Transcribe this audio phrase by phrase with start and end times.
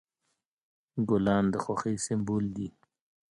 [1.09, 2.67] ګلان د خوښۍ سمبول دي.